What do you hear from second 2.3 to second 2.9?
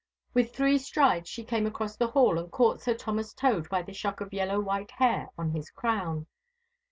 and caught